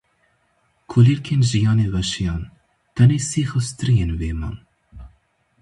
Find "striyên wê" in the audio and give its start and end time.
3.67-4.31